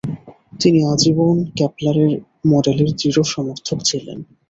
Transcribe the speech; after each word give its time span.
তিনি 0.59 0.79
আজীবন 0.85 1.35
কেপলারের 1.57 2.11
মডেলের 2.47 2.89
দৃঢ় 2.99 3.19
সমর্থক 3.33 3.77
ছিলেন। 3.89 4.17